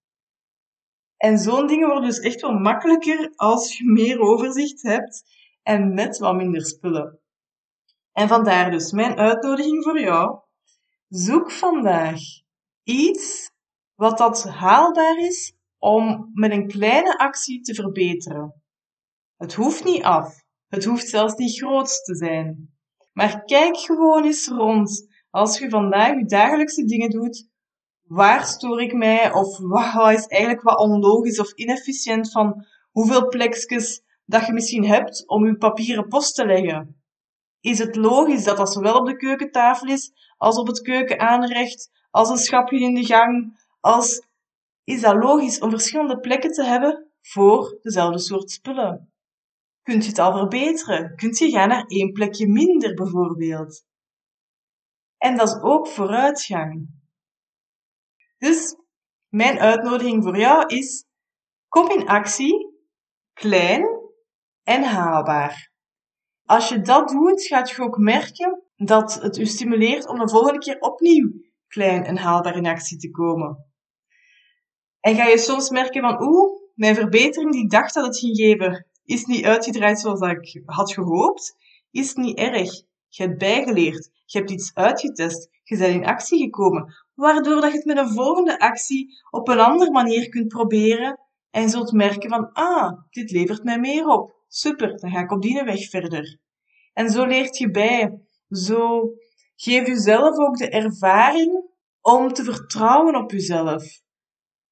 En 1.16 1.38
zo'n 1.38 1.66
dingen 1.66 1.88
worden 1.88 2.08
dus 2.08 2.18
echt 2.18 2.40
wel 2.40 2.52
makkelijker 2.52 3.32
als 3.34 3.78
je 3.78 3.84
meer 3.84 4.20
overzicht 4.20 4.82
hebt 4.82 5.24
en 5.62 5.94
met 5.94 6.18
wat 6.18 6.34
minder 6.34 6.66
spullen. 6.66 7.20
En 8.12 8.28
vandaar 8.28 8.70
dus 8.70 8.92
mijn 8.92 9.16
uitnodiging 9.16 9.82
voor 9.82 10.00
jou. 10.00 10.40
Zoek 11.08 11.50
vandaag 11.50 12.20
iets 12.82 13.50
wat 13.94 14.18
dat 14.18 14.44
haalbaar 14.44 15.18
is 15.18 15.56
om 15.78 16.30
met 16.32 16.50
een 16.50 16.68
kleine 16.68 17.18
actie 17.18 17.60
te 17.60 17.74
verbeteren. 17.74 18.62
Het 19.36 19.54
hoeft 19.54 19.84
niet 19.84 20.02
af. 20.02 20.42
Het 20.68 20.84
hoeft 20.84 21.08
zelfs 21.08 21.34
niet 21.34 21.58
groot 21.58 22.04
te 22.04 22.16
zijn. 22.16 22.74
Maar 23.12 23.44
kijk 23.44 23.76
gewoon 23.76 24.24
eens 24.24 24.48
rond. 24.48 25.12
als 25.30 25.58
je 25.58 25.68
vandaag 25.68 26.18
je 26.18 26.24
dagelijkse 26.24 26.84
dingen 26.84 27.10
doet, 27.10 27.48
waar 28.04 28.44
stoor 28.44 28.82
ik 28.82 28.92
mij? 28.92 29.32
Of 29.32 29.58
wat 29.58 30.12
is 30.12 30.26
eigenlijk 30.26 30.62
wat 30.62 30.78
onlogisch 30.78 31.40
of 31.40 31.52
inefficiënt 31.52 32.30
van 32.30 32.66
hoeveel 32.90 33.28
plekjes 33.28 34.02
dat 34.24 34.46
je 34.46 34.52
misschien 34.52 34.86
hebt 34.86 35.28
om 35.28 35.46
je 35.46 35.56
papieren 35.56 36.08
post 36.08 36.34
te 36.34 36.46
leggen? 36.46 37.02
Is 37.60 37.78
het 37.78 37.96
logisch 37.96 38.44
dat 38.44 38.56
dat 38.56 38.72
zowel 38.72 38.98
op 38.98 39.06
de 39.06 39.16
keukentafel 39.16 39.88
is, 39.88 40.12
als 40.36 40.58
op 40.58 40.66
het 40.66 40.80
keukenaanrecht, 40.80 41.90
als 42.10 42.28
een 42.28 42.36
schapje 42.36 42.80
in 42.80 42.94
de 42.94 43.04
gang, 43.04 43.62
als... 43.80 44.26
Is 44.84 45.00
dat 45.00 45.14
logisch 45.14 45.60
om 45.60 45.70
verschillende 45.70 46.20
plekken 46.20 46.50
te 46.50 46.64
hebben 46.64 47.10
voor 47.20 47.78
dezelfde 47.82 48.18
soort 48.18 48.50
spullen? 48.50 49.12
Kunt 49.82 50.02
je 50.04 50.08
het 50.08 50.18
al 50.18 50.32
verbeteren? 50.32 51.16
Kunt 51.16 51.38
je 51.38 51.50
gaan 51.50 51.68
naar 51.68 51.84
één 51.86 52.12
plekje 52.12 52.48
minder 52.48 52.94
bijvoorbeeld? 52.94 53.84
En 55.18 55.36
dat 55.36 55.48
is 55.48 55.60
ook 55.62 55.86
vooruitgang. 55.86 56.88
Dus 58.38 58.76
mijn 59.28 59.58
uitnodiging 59.58 60.22
voor 60.22 60.38
jou 60.38 60.66
is: 60.66 61.04
kom 61.68 61.90
in 61.90 62.08
actie, 62.08 62.74
klein 63.32 63.88
en 64.62 64.82
haalbaar. 64.82 65.72
Als 66.44 66.68
je 66.68 66.80
dat 66.80 67.08
doet, 67.08 67.46
gaat 67.46 67.70
je 67.70 67.82
ook 67.82 67.98
merken 67.98 68.62
dat 68.76 69.14
het 69.14 69.36
u 69.36 69.46
stimuleert 69.46 70.08
om 70.08 70.18
de 70.18 70.28
volgende 70.28 70.58
keer 70.58 70.78
opnieuw 70.78 71.32
klein 71.66 72.04
en 72.04 72.16
haalbaar 72.16 72.56
in 72.56 72.66
actie 72.66 72.98
te 72.98 73.10
komen. 73.10 73.72
En 75.00 75.14
ga 75.14 75.26
je 75.26 75.38
soms 75.38 75.70
merken 75.70 76.00
van, 76.00 76.22
oeh, 76.22 76.62
mijn 76.74 76.94
verbetering 76.94 77.52
die 77.52 77.62
ik 77.62 77.70
dacht 77.70 77.94
dat 77.94 78.06
het 78.06 78.18
ging 78.18 78.36
geven, 78.36 78.86
is 79.04 79.24
niet 79.24 79.44
uitgedraaid 79.44 80.00
zoals 80.00 80.20
ik 80.20 80.62
had 80.64 80.92
gehoopt, 80.92 81.56
is 81.90 82.14
niet 82.14 82.38
erg. 82.38 82.82
Je 83.16 83.22
hebt 83.22 83.38
bijgeleerd, 83.38 84.10
je 84.24 84.38
hebt 84.38 84.50
iets 84.50 84.74
uitgetest, 84.74 85.48
je 85.62 85.78
bent 85.78 85.94
in 85.94 86.06
actie 86.06 86.38
gekomen, 86.38 86.94
waardoor 87.14 87.60
dat 87.60 87.70
je 87.70 87.76
het 87.76 87.86
met 87.86 87.96
een 87.96 88.12
volgende 88.12 88.58
actie 88.58 89.22
op 89.30 89.48
een 89.48 89.58
andere 89.58 89.90
manier 89.90 90.28
kunt 90.28 90.48
proberen 90.48 91.20
en 91.50 91.68
zult 91.68 91.92
merken 91.92 92.30
van, 92.30 92.52
ah, 92.52 92.92
dit 93.10 93.30
levert 93.30 93.64
mij 93.64 93.78
meer 93.78 94.06
op. 94.06 94.34
Super, 94.48 94.98
dan 95.00 95.10
ga 95.10 95.20
ik 95.20 95.30
op 95.30 95.42
die 95.42 95.62
weg 95.62 95.88
verder. 95.88 96.38
En 96.92 97.10
zo 97.10 97.24
leert 97.26 97.58
je 97.58 97.70
bij. 97.70 98.20
Zo 98.48 99.12
geef 99.56 99.86
jezelf 99.86 100.36
ook 100.38 100.56
de 100.56 100.68
ervaring 100.68 101.70
om 102.00 102.32
te 102.32 102.44
vertrouwen 102.44 103.16
op 103.16 103.30
jezelf. 103.30 103.84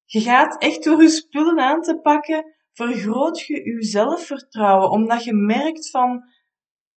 Je 0.05 0.21
gaat 0.21 0.61
echt 0.61 0.83
door 0.83 1.01
je 1.01 1.09
spullen 1.09 1.59
aan 1.59 1.81
te 1.81 1.99
pakken, 1.99 2.45
vergroot 2.73 3.39
je 3.39 3.53
je 3.53 3.83
zelfvertrouwen, 3.83 4.89
omdat 4.89 5.23
je 5.23 5.33
merkt 5.33 5.89
van, 5.89 6.23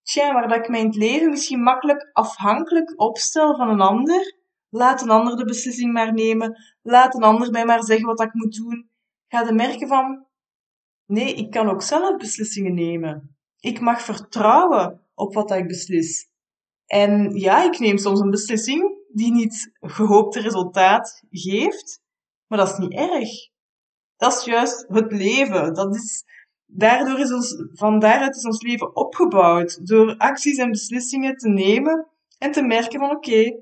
tja, 0.07 0.33
waar 0.33 0.49
dat 0.49 0.57
ik 0.57 0.69
mijn 0.69 0.91
leven 0.91 1.31
misschien 1.31 1.63
makkelijk 1.63 2.11
afhankelijk 2.13 3.01
opstel 3.01 3.57
van 3.57 3.69
een 3.69 3.81
ander, 3.81 4.37
laat 4.69 5.03
een 5.03 5.11
ander 5.11 5.37
de 5.37 5.45
beslissing 5.45 5.93
maar 5.93 6.13
nemen, 6.13 6.63
laat 6.83 7.15
een 7.15 7.23
ander 7.23 7.51
mij 7.51 7.65
maar 7.65 7.85
zeggen 7.85 8.07
wat 8.07 8.23
ik 8.23 8.35
moet 8.35 8.55
doen, 8.55 8.91
ga 9.29 9.47
je 9.47 9.53
merken 9.53 9.89
van, 9.89 10.27
nee, 11.07 11.35
ik 11.35 11.51
kan 11.51 11.69
ook 11.69 11.83
zelf 11.83 12.17
beslissingen 12.17 12.75
nemen. 12.75 13.37
Ik 13.61 13.81
mag 13.81 14.03
vertrouwen 14.03 15.01
op 15.15 15.35
wat 15.35 15.51
ik 15.51 15.67
beslis. 15.67 16.29
En 16.87 17.31
ja, 17.31 17.65
ik 17.65 17.79
neem 17.79 17.99
soms 17.99 18.21
een 18.21 18.31
beslissing 18.31 18.97
die 19.13 19.33
niet 19.33 19.71
gehoopte 19.81 20.41
resultaat 20.41 21.23
geeft, 21.31 22.03
maar 22.47 22.59
dat 22.59 22.69
is 22.69 22.79
niet 22.79 22.93
erg. 22.93 23.29
Dat 24.17 24.33
is 24.33 24.45
juist 24.45 24.85
het 24.89 25.13
leven. 25.13 25.75
Dat 25.75 25.95
is, 25.95 26.25
daardoor 26.67 27.19
is 27.19 27.33
ons, 27.33 27.65
van 27.73 27.99
daaruit 27.99 28.37
is 28.37 28.45
ons 28.45 28.63
leven 28.63 28.97
opgebouwd. 28.97 29.87
Door 29.87 30.17
acties 30.17 30.59
en 30.59 30.71
beslissingen 30.71 31.37
te 31.37 31.49
nemen 31.49 32.07
en 32.39 32.53
te 32.53 32.63
merken 32.63 33.01
van 33.01 33.11
oké, 33.11 33.59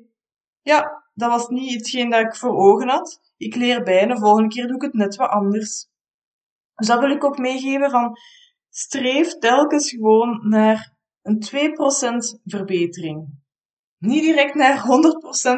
ja, 0.63 1.05
dat 1.15 1.31
was 1.31 1.49
niet 1.49 1.75
hetgeen 1.75 2.11
dat 2.11 2.21
ik 2.21 2.37
voor 2.37 2.57
ogen 2.57 2.89
had. 2.89 3.21
Ik 3.37 3.55
leer 3.55 3.83
bij 3.83 4.01
en 4.01 4.09
de 4.09 4.19
volgende 4.19 4.49
keer 4.49 4.67
doe 4.67 4.77
ik 4.77 4.83
het 4.83 4.95
net 4.95 5.17
wat 5.17 5.31
anders. 5.31 5.89
Dus 6.75 6.87
dat 6.87 7.01
wil 7.01 7.11
ik 7.11 7.25
ook 7.25 7.39
meegeven 7.39 7.91
van 7.91 8.19
streef 8.69 9.39
telkens 9.39 9.91
gewoon 9.91 10.49
naar 10.49 10.97
een 11.23 11.43
2% 12.37 12.41
verbetering. 12.45 13.43
Niet 13.99 14.23
direct 14.23 14.55
naar 14.55 14.79
100% 14.79 14.83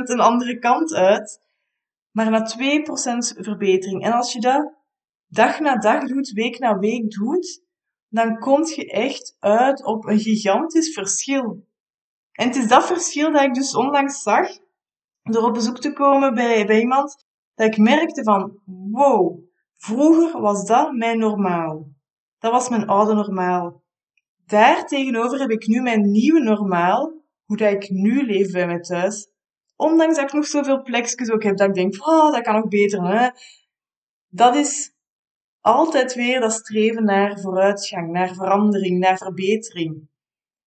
een 0.02 0.20
andere 0.20 0.58
kant 0.58 0.94
uit, 0.94 1.40
maar 2.10 2.30
naar 2.30 2.54
2% 2.58 3.42
verbetering. 3.42 4.04
En 4.04 4.12
als 4.12 4.32
je 4.32 4.40
dat 4.40 4.75
dag 5.36 5.60
na 5.60 5.76
dag 5.76 6.06
doet, 6.08 6.30
week 6.30 6.58
na 6.58 6.78
week 6.78 7.10
doet, 7.10 7.62
dan 8.08 8.38
kom 8.38 8.64
je 8.64 8.90
echt 8.90 9.36
uit 9.38 9.84
op 9.84 10.04
een 10.06 10.18
gigantisch 10.18 10.92
verschil. 10.92 11.64
En 12.32 12.46
het 12.46 12.56
is 12.56 12.68
dat 12.68 12.86
verschil 12.86 13.32
dat 13.32 13.42
ik 13.42 13.54
dus 13.54 13.76
onlangs 13.76 14.22
zag, 14.22 14.48
door 15.22 15.42
op 15.42 15.54
bezoek 15.54 15.78
te 15.78 15.92
komen 15.92 16.34
bij, 16.34 16.66
bij 16.66 16.80
iemand, 16.80 17.26
dat 17.54 17.66
ik 17.66 17.78
merkte 17.78 18.22
van, 18.22 18.60
wow, 18.90 19.38
vroeger 19.76 20.40
was 20.40 20.66
dat 20.66 20.92
mijn 20.92 21.18
normaal. 21.18 21.94
Dat 22.38 22.52
was 22.52 22.68
mijn 22.68 22.86
oude 22.86 23.14
normaal. 23.14 23.82
Daar 24.46 24.86
tegenover 24.86 25.38
heb 25.38 25.50
ik 25.50 25.66
nu 25.66 25.80
mijn 25.82 26.10
nieuwe 26.10 26.40
normaal, 26.40 27.24
hoe 27.44 27.56
dat 27.56 27.72
ik 27.72 27.90
nu 27.90 28.26
leef 28.26 28.52
bij 28.52 28.66
mij 28.66 28.80
thuis. 28.80 29.28
Ondanks 29.76 30.16
dat 30.16 30.24
ik 30.24 30.32
nog 30.32 30.46
zoveel 30.46 30.82
plekjes 30.82 31.30
ook 31.30 31.42
heb 31.42 31.56
dat 31.56 31.68
ik 31.68 31.74
denk, 31.74 32.06
oh, 32.08 32.32
dat 32.32 32.42
kan 32.42 32.54
nog 32.54 32.68
beter. 32.68 33.02
Hè? 33.02 33.28
Dat 34.28 34.54
is 34.54 34.95
altijd 35.66 36.14
weer 36.14 36.40
dat 36.40 36.52
streven 36.52 37.04
naar 37.04 37.40
vooruitgang, 37.40 38.12
naar 38.12 38.34
verandering, 38.34 38.98
naar 38.98 39.16
verbetering. 39.16 40.08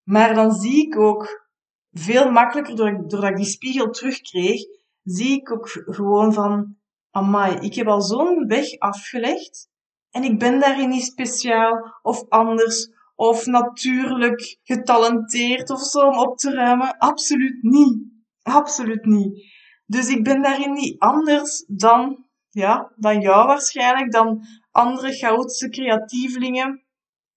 Maar 0.04 0.34
dan 0.34 0.52
zie 0.52 0.86
ik 0.86 1.00
ook 1.00 1.48
veel 1.92 2.32
makkelijker, 2.32 2.76
doordat 2.76 3.30
ik 3.30 3.36
die 3.36 3.46
spiegel 3.46 3.90
terugkreeg, 3.90 4.62
zie 5.04 5.40
ik 5.40 5.52
ook 5.52 5.70
gewoon 5.70 6.34
van, 6.34 6.76
amai, 7.12 7.56
ik 7.60 7.76
heb 7.76 7.88
al 7.88 8.02
zo'n 8.02 8.48
weg 8.48 8.78
afgelegd 8.78 9.70
en 10.12 10.24
ik 10.24 10.40
ben 10.40 10.60
daarin 10.60 10.90
niet 10.90 11.04
speciaal 11.04 12.00
of 12.02 12.30
anders 12.30 12.90
of 13.16 13.46
natuurlijk 13.46 14.58
getalenteerd 14.64 15.70
of 15.70 15.82
zo 15.82 16.08
om 16.08 16.18
op 16.18 16.38
te 16.38 16.52
ruimen. 16.52 16.98
Absoluut 16.98 17.64
niet. 17.64 17.98
Absoluut 18.42 19.06
niet. 19.06 19.44
Dus 19.86 20.10
ik 20.10 20.24
ben 20.24 20.42
daarin 20.42 20.72
niet 20.72 21.00
anders 21.00 21.66
dan, 21.68 22.26
ja, 22.50 22.92
dan 22.96 23.22
jou 23.22 23.48
waarschijnlijk, 23.48 24.12
dan 24.12 24.44
andere 24.80 25.14
chaotische 25.14 25.70
creatievelingen 25.70 26.84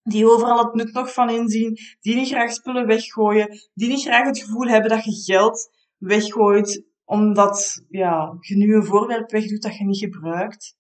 die 0.02 0.26
overal 0.26 0.58
het 0.64 0.74
nut 0.74 0.92
nog 0.92 1.12
van 1.12 1.30
inzien, 1.30 1.78
die 2.00 2.14
niet 2.14 2.28
graag 2.28 2.52
spullen 2.52 2.86
weggooien, 2.86 3.58
die 3.74 3.88
niet 3.88 4.02
graag 4.02 4.26
het 4.26 4.38
gevoel 4.38 4.66
hebben 4.66 4.90
dat 4.90 5.04
je 5.04 5.32
geld 5.32 5.70
weggooit 5.98 6.84
omdat 7.04 7.84
ja, 7.88 8.36
je 8.40 8.56
nu 8.56 8.74
een 8.74 8.84
voorwerp 8.84 9.30
wegdoet 9.30 9.62
dat 9.62 9.76
je 9.76 9.84
niet 9.84 9.98
gebruikt. 9.98 10.76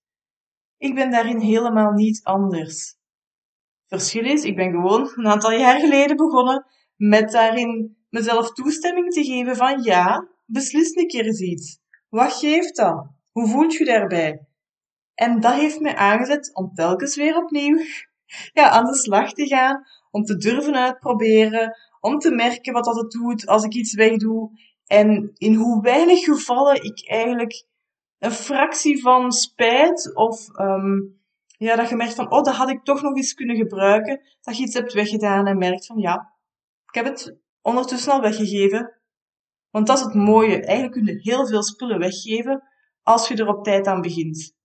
Ik 0.78 0.94
ben 0.94 1.10
daarin 1.10 1.38
helemaal 1.38 1.92
niet 1.92 2.20
anders. 2.24 2.96
Verschil 3.86 4.24
is, 4.24 4.44
ik 4.44 4.56
ben 4.56 4.70
gewoon 4.70 5.12
een 5.14 5.26
aantal 5.26 5.52
jaar 5.52 5.80
geleden 5.80 6.16
begonnen 6.16 6.66
met 6.96 7.30
daarin 7.30 7.96
mezelf 8.08 8.52
toestemming 8.52 9.12
te 9.12 9.24
geven 9.24 9.56
van 9.56 9.82
ja, 9.82 10.28
beslis 10.46 10.96
een 10.96 11.06
keer 11.06 11.24
eens 11.24 11.40
iets. 11.40 11.78
Wat 12.08 12.32
geeft 12.32 12.76
dat? 12.76 13.06
Hoe 13.30 13.48
voelt 13.48 13.72
je 13.74 13.84
daarbij? 13.84 14.46
En 15.22 15.40
dat 15.40 15.54
heeft 15.54 15.80
mij 15.80 15.96
aangezet 15.96 16.54
om 16.54 16.74
telkens 16.74 17.16
weer 17.16 17.36
opnieuw 17.36 17.76
ja, 18.58 18.70
aan 18.70 18.84
de 18.84 18.96
slag 18.96 19.32
te 19.32 19.46
gaan, 19.46 19.84
om 20.10 20.22
te 20.22 20.36
durven 20.36 20.76
uitproberen, 20.76 21.76
om 22.00 22.18
te 22.18 22.30
merken 22.30 22.72
wat 22.72 22.84
dat 22.84 22.96
het 22.96 23.10
doet 23.10 23.46
als 23.46 23.64
ik 23.64 23.74
iets 23.74 23.94
wegdoe 23.94 24.50
en 24.86 25.30
in 25.34 25.54
hoe 25.54 25.82
weinig 25.82 26.18
gevallen 26.18 26.84
ik 26.84 27.08
eigenlijk 27.08 27.64
een 28.18 28.30
fractie 28.30 29.02
van 29.02 29.32
spijt 29.32 30.14
of 30.14 30.58
um, 30.58 31.20
ja, 31.46 31.76
dat 31.76 31.88
je 31.88 31.96
merkt 31.96 32.14
van, 32.14 32.30
oh, 32.30 32.42
dat 32.42 32.54
had 32.54 32.70
ik 32.70 32.84
toch 32.84 33.02
nog 33.02 33.16
eens 33.16 33.34
kunnen 33.34 33.56
gebruiken, 33.56 34.20
dat 34.40 34.56
je 34.56 34.62
iets 34.62 34.74
hebt 34.74 34.92
weggedaan 34.92 35.46
en 35.46 35.58
merkt 35.58 35.86
van, 35.86 35.98
ja, 35.98 36.32
ik 36.86 36.94
heb 36.94 37.04
het 37.04 37.36
ondertussen 37.60 38.12
al 38.12 38.20
weggegeven. 38.20 39.00
Want 39.70 39.86
dat 39.86 39.98
is 39.98 40.04
het 40.04 40.14
mooie. 40.14 40.64
Eigenlijk 40.64 40.92
kun 40.92 41.04
je 41.04 41.20
heel 41.20 41.46
veel 41.46 41.62
spullen 41.62 41.98
weggeven 41.98 42.62
als 43.02 43.28
je 43.28 43.36
er 43.36 43.48
op 43.48 43.64
tijd 43.64 43.86
aan 43.86 44.00
begint. 44.00 44.60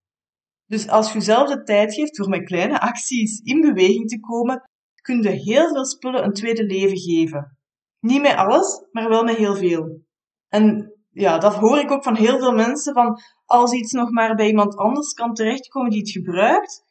Dus 0.68 0.88
als 0.88 1.14
je 1.14 1.22
zelf 1.22 1.50
de 1.50 1.64
tijd 1.64 1.94
geeft 1.94 2.16
door 2.18 2.30
met 2.30 2.44
kleine 2.44 2.80
acties 2.80 3.40
in 3.40 3.62
beweging 3.62 4.10
te 4.10 4.20
komen, 4.20 4.70
kun 5.02 5.22
je 5.22 5.30
heel 5.30 5.68
veel 5.68 5.86
spullen 5.86 6.24
een 6.24 6.34
tweede 6.34 6.66
leven 6.66 6.98
geven. 6.98 7.58
Niet 8.00 8.22
met 8.22 8.36
alles, 8.36 8.86
maar 8.92 9.10
wel 9.10 9.24
met 9.24 9.36
heel 9.36 9.56
veel. 9.56 10.02
En 10.48 10.94
ja, 11.10 11.38
dat 11.38 11.56
hoor 11.56 11.78
ik 11.78 11.92
ook 11.92 12.04
van 12.04 12.16
heel 12.16 12.38
veel 12.38 12.54
mensen, 12.54 12.94
van 12.94 13.20
als 13.46 13.72
iets 13.72 13.92
nog 13.92 14.12
maar 14.12 14.36
bij 14.36 14.48
iemand 14.48 14.76
anders 14.76 15.14
kan 15.14 15.34
terechtkomen 15.34 15.90
die 15.90 16.00
het 16.00 16.10
gebruikt, 16.10 16.84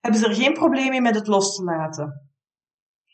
hebben 0.00 0.20
ze 0.20 0.26
er 0.26 0.34
geen 0.34 0.52
probleem 0.52 0.88
mee 0.88 1.00
met 1.00 1.14
het 1.14 1.26
los 1.26 1.56
te 1.56 1.64
laten. 1.64 2.30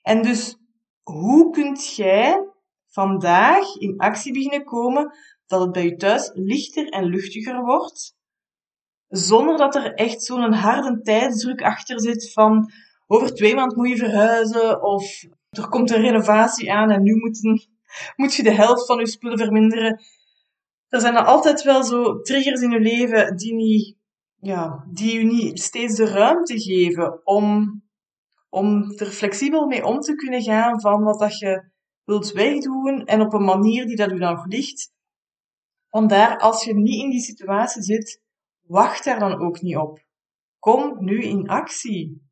En 0.03 0.23
dus, 0.23 0.57
hoe 1.03 1.51
kunt 1.51 1.95
jij 1.95 2.47
vandaag 2.89 3.77
in 3.77 3.99
actie 3.99 4.33
beginnen 4.33 4.65
komen 4.65 5.17
dat 5.47 5.61
het 5.61 5.73
bij 5.73 5.85
je 5.85 5.97
thuis 5.97 6.31
lichter 6.35 6.89
en 6.89 7.05
luchtiger 7.05 7.65
wordt, 7.65 8.17
zonder 9.13 9.57
dat 9.57 9.75
er 9.75 9.95
echt 9.95 10.23
zo'n 10.23 10.53
harde 10.53 11.01
tijdsdruk 11.01 11.63
achter 11.63 12.01
zit 12.01 12.33
van 12.33 12.71
over 13.07 13.35
twee 13.35 13.55
maanden 13.55 13.79
moet 13.79 13.89
je 13.89 13.97
verhuizen 13.97 14.83
of 14.83 15.25
er 15.51 15.69
komt 15.69 15.91
een 15.91 16.01
renovatie 16.01 16.73
aan 16.73 16.91
en 16.91 17.03
nu 17.03 17.15
moet, 17.15 17.41
moet 18.17 18.35
je 18.35 18.43
de 18.43 18.55
helft 18.55 18.87
van 18.87 18.99
je 18.99 19.07
spullen 19.07 19.39
verminderen. 19.39 20.01
er 20.89 21.01
zijn 21.01 21.15
er 21.15 21.25
altijd 21.25 21.63
wel 21.63 21.85
zo 21.85 22.21
triggers 22.21 22.61
in 22.61 22.71
je 22.71 22.81
leven 22.81 23.37
die, 23.37 23.55
niet, 23.55 23.97
ja, 24.37 24.87
die 24.91 25.19
je 25.19 25.25
niet 25.25 25.61
steeds 25.61 25.95
de 25.95 26.07
ruimte 26.07 26.61
geven 26.61 27.27
om, 27.27 27.83
om 28.49 28.93
er 28.97 29.07
flexibel 29.07 29.67
mee 29.67 29.85
om 29.85 30.01
te 30.01 30.15
kunnen 30.15 30.43
gaan 30.43 30.81
van 30.81 31.03
wat 31.03 31.19
dat 31.19 31.39
je 31.39 31.71
wilt 32.05 32.33
wegdoen 32.33 33.05
en 33.05 33.21
op 33.21 33.33
een 33.33 33.45
manier 33.45 33.87
die 33.87 33.97
dat 33.97 34.13
u 34.13 34.19
nog 34.19 34.47
ligt. 34.47 34.93
Vandaar, 35.89 36.39
als 36.39 36.65
je 36.65 36.75
niet 36.75 37.03
in 37.03 37.11
die 37.11 37.21
situatie 37.21 37.83
zit, 37.83 38.22
wacht 38.73 39.05
daar 39.05 39.19
dan 39.19 39.41
ook 39.41 39.61
niet 39.61 39.77
op. 39.77 40.05
Kom 40.59 41.05
nu 41.05 41.23
in 41.23 41.49
actie. 41.49 42.31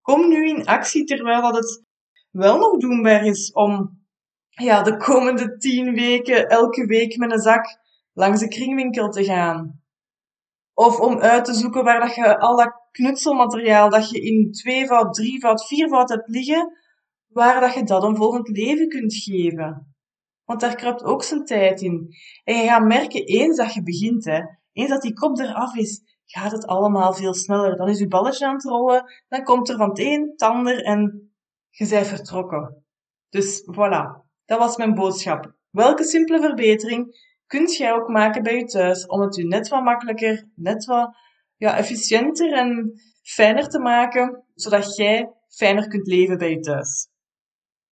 Kom 0.00 0.28
nu 0.28 0.48
in 0.48 0.66
actie 0.66 1.04
terwijl 1.04 1.42
dat 1.42 1.54
het 1.54 1.84
wel 2.30 2.58
nog 2.58 2.76
doenbaar 2.76 3.24
is 3.24 3.52
om 3.52 4.00
ja, 4.48 4.82
de 4.82 4.96
komende 4.96 5.56
tien 5.56 5.94
weken 5.94 6.48
elke 6.48 6.86
week 6.86 7.16
met 7.16 7.32
een 7.32 7.38
zak 7.38 7.78
langs 8.12 8.40
de 8.40 8.48
kringwinkel 8.48 9.08
te 9.08 9.24
gaan. 9.24 9.82
Of 10.74 11.00
om 11.00 11.18
uit 11.18 11.44
te 11.44 11.54
zoeken 11.54 11.84
waar 11.84 12.00
dat 12.00 12.14
je 12.14 12.38
al 12.38 12.56
dat 12.56 12.88
knutselmateriaal 12.90 13.90
dat 13.90 14.10
je 14.10 14.20
in 14.20 14.52
tweevoud, 14.52 15.14
drievoud, 15.14 15.66
viervoud 15.66 16.08
hebt 16.08 16.28
liggen, 16.28 16.72
waar 17.26 17.60
dat 17.60 17.74
je 17.74 17.84
dat 17.84 18.02
een 18.02 18.16
volgend 18.16 18.48
leven 18.48 18.88
kunt 18.88 19.14
geven. 19.14 19.96
Want 20.44 20.60
daar 20.60 20.74
kruipt 20.74 21.02
ook 21.02 21.22
zijn 21.22 21.44
tijd 21.44 21.80
in. 21.80 22.08
En 22.44 22.56
je 22.56 22.68
gaat 22.68 22.84
merken, 22.84 23.24
eens 23.24 23.56
dat 23.56 23.74
je 23.74 23.82
begint, 23.82 24.24
hè, 24.24 24.40
eens 24.78 24.90
dat 24.90 25.02
die 25.02 25.12
kop 25.12 25.38
eraf 25.38 25.74
is, 25.74 26.02
gaat 26.24 26.52
het 26.52 26.66
allemaal 26.66 27.12
veel 27.12 27.34
sneller. 27.34 27.76
Dan 27.76 27.88
is 27.88 27.98
je 27.98 28.08
balletje 28.08 28.46
aan 28.46 28.54
het 28.54 28.64
rollen, 28.64 29.04
dan 29.28 29.42
komt 29.42 29.68
er 29.68 29.76
van 29.76 29.88
het 29.88 29.98
een 29.98 30.34
en 30.82 31.32
je 31.68 31.88
bent 31.88 32.06
vertrokken. 32.06 32.84
Dus 33.28 33.62
voilà, 33.62 34.26
dat 34.44 34.58
was 34.58 34.76
mijn 34.76 34.94
boodschap. 34.94 35.52
Welke 35.70 36.04
simpele 36.04 36.40
verbetering 36.40 37.26
kunt 37.46 37.76
jij 37.76 37.92
ook 37.92 38.08
maken 38.08 38.42
bij 38.42 38.56
je 38.56 38.64
thuis 38.64 39.06
om 39.06 39.20
het 39.20 39.36
je 39.36 39.46
net 39.46 39.68
wat 39.68 39.82
makkelijker, 39.82 40.48
net 40.54 40.84
wat 40.84 41.16
ja, 41.56 41.76
efficiënter 41.76 42.52
en 42.52 43.00
fijner 43.22 43.68
te 43.68 43.78
maken, 43.78 44.44
zodat 44.54 44.96
jij 44.96 45.32
fijner 45.48 45.88
kunt 45.88 46.06
leven 46.06 46.38
bij 46.38 46.50
je 46.50 46.60
thuis. 46.60 47.08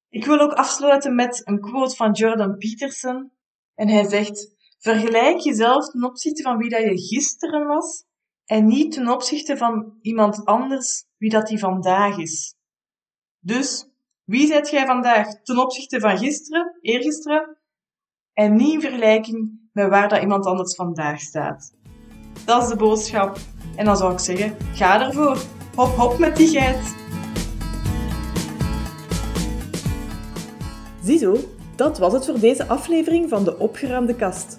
Ik 0.09 0.25
wil 0.25 0.40
ook 0.40 0.52
afsluiten 0.52 1.14
met 1.14 1.43
een 1.45 1.61
quote 1.61 1.97
van 1.97 2.12
Jordan 2.12 2.57
Peterson. 2.57 3.33
En 3.75 3.88
hij 3.88 4.09
zegt, 4.09 4.55
vergelijk 4.78 5.38
jezelf 5.38 5.90
ten 5.90 6.04
opzichte 6.04 6.42
van 6.42 6.56
wie 6.56 6.71
dat 6.71 6.83
je 6.83 6.99
gisteren 6.99 7.66
was 7.66 8.04
en 8.45 8.66
niet 8.66 8.92
ten 8.92 9.09
opzichte 9.09 9.56
van 9.56 9.99
iemand 10.00 10.45
anders 10.45 11.04
wie 11.16 11.30
dat 11.30 11.47
die 11.47 11.59
vandaag 11.59 12.18
is. 12.18 12.54
Dus, 13.38 13.88
wie 14.25 14.47
zijt 14.47 14.71
jij 14.71 14.87
vandaag 14.87 15.42
ten 15.42 15.59
opzichte 15.59 16.00
van 16.00 16.18
gisteren, 16.18 16.78
eergisteren, 16.80 17.59
en 18.33 18.56
niet 18.56 18.73
in 18.73 18.80
vergelijking 18.80 19.68
met 19.73 19.88
waar 19.88 20.09
dat 20.09 20.21
iemand 20.21 20.47
anders 20.47 20.75
vandaag 20.75 21.21
staat. 21.21 21.75
Dat 22.45 22.62
is 22.62 22.68
de 22.68 22.76
boodschap. 22.76 23.38
En 23.76 23.85
dan 23.85 23.97
zou 23.97 24.12
ik 24.12 24.18
zeggen, 24.18 24.56
ga 24.75 25.06
ervoor. 25.06 25.38
Hop 25.75 25.97
hop 25.97 26.18
met 26.18 26.37
die 26.37 26.49
geit. 26.49 26.95
Ziezo, 31.02 31.37
dat 31.76 31.99
was 31.99 32.12
het 32.12 32.26
voor 32.26 32.40
deze 32.40 32.66
aflevering 32.66 33.28
van 33.28 33.45
de 33.45 33.59
opgeruimde 33.59 34.14
kast. 34.14 34.59